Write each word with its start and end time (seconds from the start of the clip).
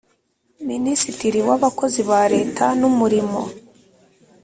Minisitiri 0.69 1.39
w 1.47 1.49
Abakozi 1.57 2.01
ba 2.09 2.21
Leta 2.33 2.65
n 2.79 2.81
Umurimo 2.89 3.41